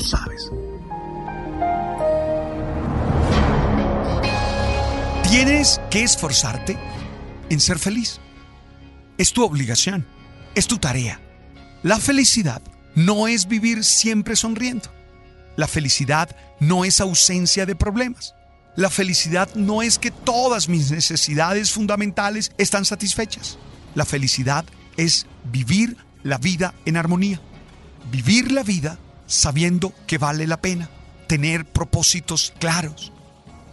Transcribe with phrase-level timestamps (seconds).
[0.00, 0.50] Sabes.
[5.28, 6.78] Tienes que esforzarte
[7.48, 8.20] en ser feliz.
[9.18, 10.06] Es tu obligación,
[10.54, 11.20] es tu tarea.
[11.82, 12.62] La felicidad
[12.94, 14.90] no es vivir siempre sonriendo.
[15.56, 18.34] La felicidad no es ausencia de problemas.
[18.76, 23.58] La felicidad no es que todas mis necesidades fundamentales están satisfechas.
[23.94, 24.66] La felicidad
[24.96, 27.40] es vivir la vida en armonía.
[28.10, 30.88] Vivir la vida sabiendo que vale la pena.
[31.26, 33.12] Tener propósitos claros.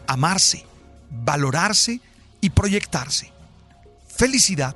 [0.07, 0.65] Amarse,
[1.09, 2.01] valorarse
[2.41, 3.31] y proyectarse.
[4.07, 4.75] Felicidad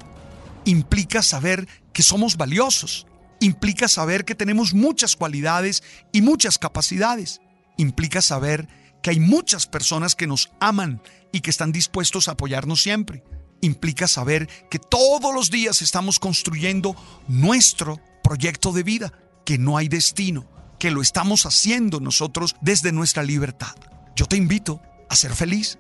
[0.66, 3.08] implica saber que somos valiosos,
[3.39, 7.42] implica saber que tenemos muchas cualidades y muchas capacidades,
[7.78, 8.67] implica saber
[9.02, 13.23] que hay muchas personas que nos aman y que están dispuestos a apoyarnos siempre,
[13.61, 16.95] implica saber que todos los días estamos construyendo
[17.28, 19.14] nuestro proyecto de vida,
[19.45, 20.45] que no hay destino,
[20.80, 23.75] que lo estamos haciendo nosotros desde nuestra libertad.
[24.16, 25.78] Yo te invito a ser feliz,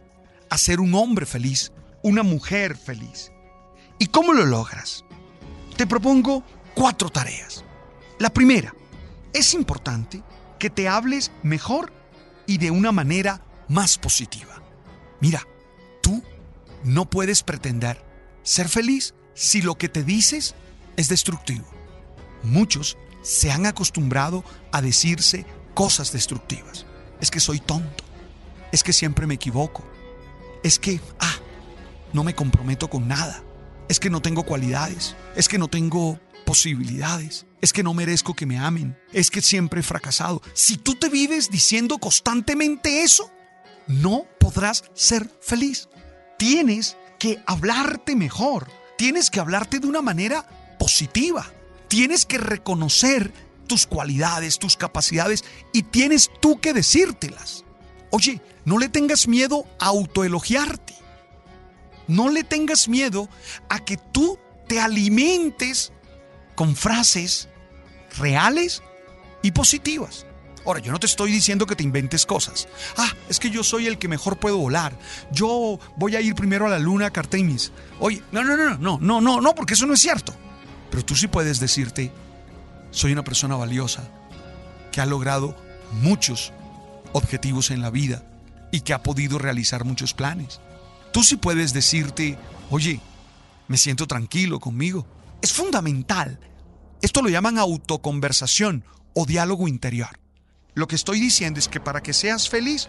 [0.49, 1.71] a ser un hombre feliz,
[2.03, 3.31] una mujer feliz.
[3.99, 5.03] ¿Y cómo lo logras?
[5.75, 6.43] Te propongo
[6.75, 7.63] cuatro tareas.
[8.19, 8.73] La primera,
[9.33, 10.23] es importante
[10.59, 11.93] que te hables mejor
[12.47, 14.61] y de una manera más positiva.
[15.19, 15.43] Mira,
[16.01, 16.23] tú
[16.83, 18.03] no puedes pretender
[18.43, 20.55] ser feliz si lo que te dices
[20.95, 21.65] es destructivo.
[22.43, 22.97] Muchos
[23.27, 26.85] se han acostumbrado a decirse cosas destructivas.
[27.19, 28.05] Es que soy tonto.
[28.71, 29.83] Es que siempre me equivoco.
[30.63, 31.35] Es que, ah,
[32.13, 33.43] no me comprometo con nada.
[33.89, 35.17] Es que no tengo cualidades.
[35.35, 37.45] Es que no tengo posibilidades.
[37.59, 38.97] Es que no merezco que me amen.
[39.11, 40.41] Es que siempre he fracasado.
[40.53, 43.29] Si tú te vives diciendo constantemente eso,
[43.87, 45.89] no podrás ser feliz.
[46.39, 48.71] Tienes que hablarte mejor.
[48.97, 50.47] Tienes que hablarte de una manera
[50.79, 51.51] positiva.
[51.87, 53.31] Tienes que reconocer
[53.67, 55.43] tus cualidades, tus capacidades
[55.73, 57.65] y tienes tú que decírtelas.
[58.09, 60.95] Oye, no le tengas miedo a autoelogiarte.
[62.07, 63.29] No le tengas miedo
[63.69, 65.91] a que tú te alimentes
[66.55, 67.49] con frases
[68.17, 68.81] reales
[69.43, 70.25] y positivas.
[70.65, 72.67] Ahora, yo no te estoy diciendo que te inventes cosas.
[72.97, 74.97] Ah, es que yo soy el que mejor puedo volar.
[75.31, 77.71] Yo voy a ir primero a la luna, Cartemis.
[77.99, 80.33] Oye, no, no, no, no, no, no, no, porque eso no es cierto.
[80.89, 82.11] Pero tú sí puedes decirte,
[82.91, 84.09] soy una persona valiosa,
[84.91, 85.55] que ha logrado
[86.01, 86.51] muchos
[87.13, 88.23] objetivos en la vida
[88.71, 90.59] y que ha podido realizar muchos planes.
[91.11, 92.37] Tú sí puedes decirte,
[92.69, 92.99] oye,
[93.67, 95.05] me siento tranquilo conmigo.
[95.41, 96.39] Es fundamental.
[97.01, 98.83] Esto lo llaman autoconversación
[99.13, 100.19] o diálogo interior.
[100.73, 102.87] Lo que estoy diciendo es que para que seas feliz,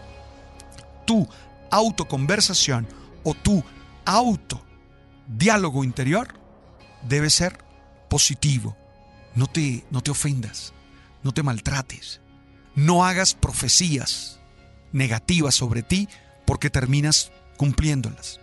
[1.07, 1.27] tu
[1.71, 2.87] autoconversación
[3.25, 3.63] o tu
[4.05, 4.63] auto
[5.27, 6.29] diálogo interior
[7.03, 7.68] debe ser
[8.09, 8.77] positivo.
[9.35, 10.73] No te, no te ofendas,
[11.23, 12.21] no te maltrates,
[12.75, 14.41] no hagas profecías
[14.93, 16.09] negativas sobre ti
[16.45, 18.41] porque terminas cumpliéndolas.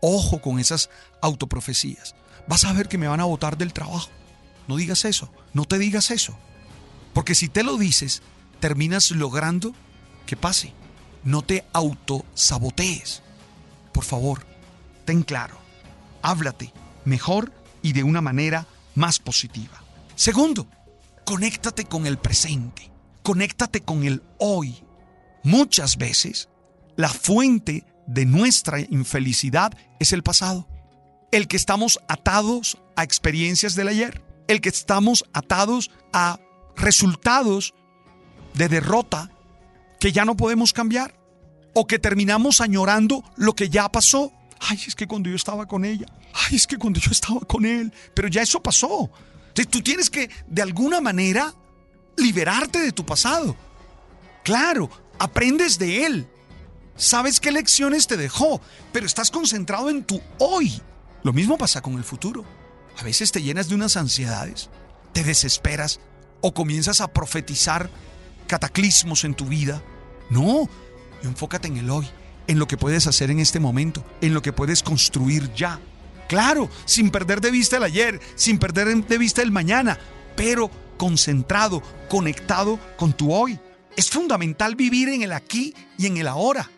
[0.00, 0.88] Ojo con esas
[1.20, 2.14] autoprofecías.
[2.48, 4.08] Vas a ver que me van a botar del trabajo.
[4.66, 6.36] No digas eso, no te digas eso.
[7.12, 8.22] Porque si te lo dices,
[8.60, 9.74] terminas logrando
[10.26, 10.72] que pase.
[11.22, 13.22] No te autosabotees.
[13.92, 14.46] Por favor,
[15.04, 15.58] ten claro.
[16.22, 16.72] Háblate
[17.04, 19.82] mejor y de una manera más positiva.
[20.14, 20.66] Segundo,
[21.24, 22.90] conéctate con el presente.
[23.22, 24.82] Conéctate con el hoy.
[25.42, 26.48] Muchas veces,
[26.96, 30.68] la fuente de nuestra infelicidad es el pasado.
[31.32, 34.22] El que estamos atados a experiencias del ayer.
[34.48, 36.40] El que estamos atados a
[36.76, 37.74] resultados
[38.54, 39.30] de derrota
[40.00, 41.14] que ya no podemos cambiar.
[41.72, 44.32] O que terminamos añorando lo que ya pasó.
[44.60, 46.06] Ay, es que cuando yo estaba con ella.
[46.34, 47.92] Ay, es que cuando yo estaba con él.
[48.14, 49.10] Pero ya eso pasó.
[49.70, 51.54] Tú tienes que, de alguna manera,
[52.16, 53.56] liberarte de tu pasado.
[54.44, 56.28] Claro, aprendes de él.
[56.96, 58.60] Sabes qué lecciones te dejó,
[58.92, 60.80] pero estás concentrado en tu hoy.
[61.22, 62.44] Lo mismo pasa con el futuro.
[62.98, 64.68] A veces te llenas de unas ansiedades,
[65.12, 66.00] te desesperas
[66.42, 67.90] o comienzas a profetizar
[68.46, 69.82] cataclismos en tu vida.
[70.28, 70.68] No,
[71.22, 72.06] enfócate en el hoy,
[72.50, 75.78] en lo que puedes hacer en este momento, en lo que puedes construir ya.
[76.28, 79.96] Claro, sin perder de vista el ayer, sin perder de vista el mañana,
[80.34, 83.60] pero concentrado, conectado con tu hoy.
[83.96, 86.68] Es fundamental vivir en el aquí y en el ahora.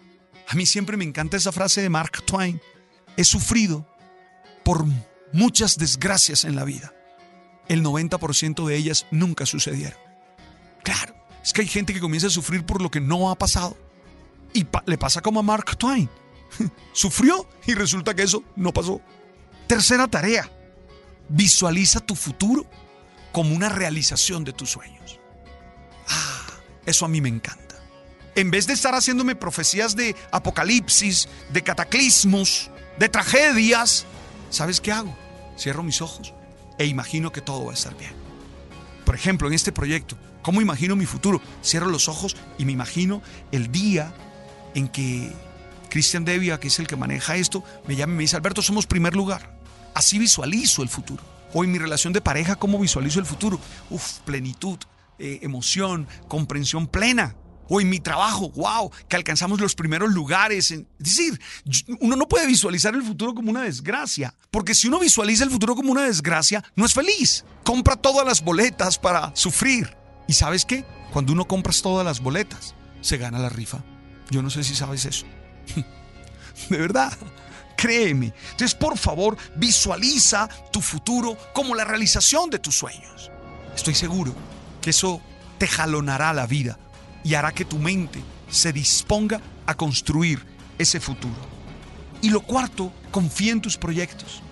[0.47, 2.61] A mí siempre me encanta esa frase de Mark Twain.
[3.17, 3.89] He sufrido
[4.67, 4.85] por
[5.33, 6.93] muchas desgracias en la vida.
[7.69, 9.99] El 90% de ellas nunca sucedieron.
[10.85, 13.75] Claro, es que hay gente que comienza a sufrir por lo que no ha pasado.
[14.55, 16.09] Y le pasa como a Mark Twain.
[16.93, 19.01] Sufrió y resulta que eso no pasó.
[19.67, 20.51] Tercera tarea.
[21.29, 22.67] Visualiza tu futuro
[23.33, 25.19] como una realización de tus sueños.
[26.09, 26.47] Ah,
[26.85, 27.77] eso a mí me encanta.
[28.35, 34.07] En vez de estar haciéndome profecías de apocalipsis, de cataclismos, de tragedias,
[34.51, 35.17] ¿sabes qué hago?
[35.59, 36.35] Cierro mis ojos
[36.79, 38.13] e imagino que todo va a estar bien.
[39.05, 41.41] Por ejemplo, en este proyecto, ¿cómo imagino mi futuro?
[41.63, 44.15] Cierro los ojos y me imagino el día
[44.75, 45.33] en que
[45.91, 48.87] Cristian Devia, que es el que maneja esto, me llama y me dice, Alberto, somos
[48.87, 49.59] primer lugar.
[49.95, 51.23] Así visualizo el futuro.
[51.55, 53.61] O en mi relación de pareja, ¿cómo visualizo el futuro?
[53.91, 54.79] Uf, plenitud,
[55.19, 57.37] eh, emoción, comprensión plena
[57.69, 60.71] o en mi trabajo, wow, que alcanzamos los primeros lugares.
[60.71, 61.41] Es decir,
[62.01, 65.75] uno no puede visualizar el futuro como una desgracia, porque si uno visualiza el futuro
[65.75, 67.45] como una desgracia, no es feliz.
[67.65, 69.97] Compra todas las boletas para sufrir.
[70.29, 70.85] ¿Y sabes qué?
[71.13, 73.83] Cuando uno compras todas las boletas, se gana la rifa.
[74.31, 75.27] Yo no sé si sabes eso.
[76.69, 77.13] De verdad.
[77.77, 78.33] Créeme.
[78.53, 83.31] Entonces, por favor, visualiza tu futuro como la realización de tus sueños.
[83.75, 84.35] Estoy seguro
[84.81, 85.21] que eso
[85.59, 86.79] te jalonará la vida
[87.25, 90.45] y hará que tu mente se disponga a construir
[90.79, 91.35] ese futuro.
[92.21, 94.43] Y lo cuarto, confía en tus proyectos.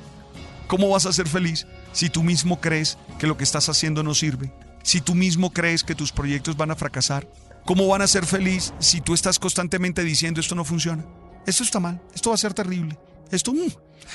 [0.66, 4.14] ¿Cómo vas a ser feliz si tú mismo crees que lo que estás haciendo no
[4.14, 4.52] sirve?
[4.82, 7.28] Si tú mismo crees que tus proyectos van a fracasar.
[7.65, 11.05] ¿Cómo van a ser feliz si tú estás constantemente diciendo esto no funciona?
[11.47, 12.99] Esto está mal, esto va a ser terrible.
[13.31, 13.69] Esto, mm.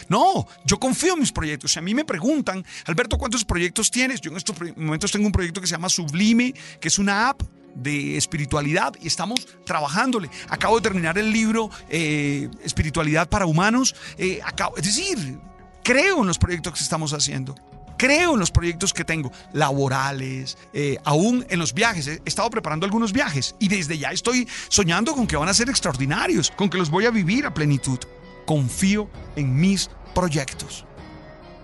[0.09, 1.71] no, yo confío en mis proyectos.
[1.71, 4.21] Si a mí me preguntan, Alberto, ¿cuántos proyectos tienes?
[4.21, 7.41] Yo en estos momentos tengo un proyecto que se llama Sublime, que es una app
[7.75, 10.29] de espiritualidad y estamos trabajándole.
[10.49, 13.95] Acabo de terminar el libro eh, Espiritualidad para Humanos.
[14.17, 14.41] Eh,
[14.77, 15.37] es decir,
[15.83, 17.55] creo en los proyectos que estamos haciendo.
[17.97, 22.07] Creo en los proyectos que tengo, laborales, eh, aún en los viajes.
[22.07, 25.69] He estado preparando algunos viajes y desde ya estoy soñando con que van a ser
[25.69, 27.99] extraordinarios, con que los voy a vivir a plenitud.
[28.45, 30.85] Confío en mis proyectos,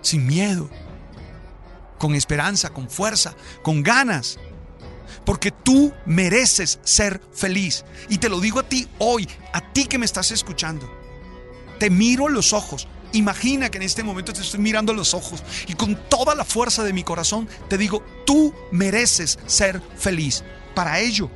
[0.00, 0.68] sin miedo,
[1.98, 4.38] con esperanza, con fuerza, con ganas
[5.24, 7.84] porque tú mereces ser feliz.
[8.08, 10.90] Y te lo digo a ti hoy, a ti que me estás escuchando.
[11.78, 12.88] Te miro los ojos.
[13.12, 16.82] Imagina que en este momento te estoy mirando los ojos y con toda la fuerza
[16.82, 20.42] de mi corazón te digo, tú mereces ser feliz.
[20.74, 21.30] Para ello,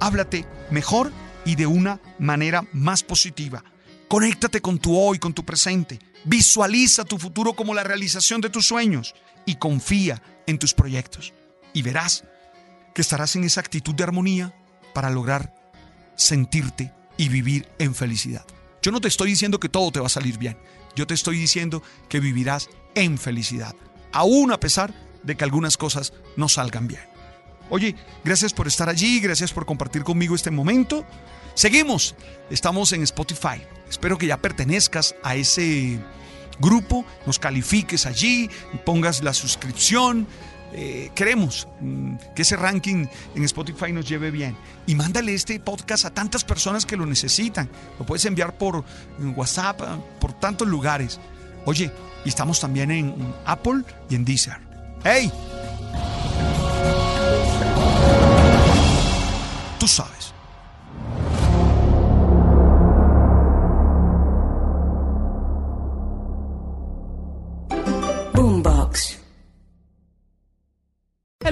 [0.00, 1.12] háblate mejor
[1.44, 3.62] y de una manera más positiva.
[4.08, 5.98] Conéctate con tu hoy, con tu presente.
[6.24, 9.14] Visualiza tu futuro como la realización de tus sueños
[9.46, 11.32] y confía en tus proyectos.
[11.72, 12.24] Y verás
[12.94, 14.54] que estarás en esa actitud de armonía
[14.92, 15.54] para lograr
[16.16, 18.44] sentirte y vivir en felicidad.
[18.82, 20.56] Yo no te estoy diciendo que todo te va a salir bien,
[20.94, 23.74] yo te estoy diciendo que vivirás en felicidad,
[24.12, 27.02] aún a pesar de que algunas cosas no salgan bien.
[27.70, 31.04] Oye, gracias por estar allí, gracias por compartir conmigo este momento.
[31.54, 32.14] Seguimos,
[32.50, 33.62] estamos en Spotify.
[33.88, 35.98] Espero que ya pertenezcas a ese
[36.60, 38.50] grupo, nos califiques allí,
[38.84, 40.26] pongas la suscripción,
[40.76, 44.56] eh, queremos mm, que ese ranking en Spotify nos lleve bien.
[44.88, 47.70] Y mándale este podcast a tantas personas que lo necesitan.
[47.98, 48.84] Lo puedes enviar por
[49.36, 49.80] WhatsApp,
[50.20, 51.20] por tantos lugares.
[51.64, 51.92] Oye,
[52.24, 53.14] y estamos también en
[53.46, 54.58] Apple y en Deezer.
[55.04, 55.30] ¡Hey!
[59.78, 60.13] Tú sabes.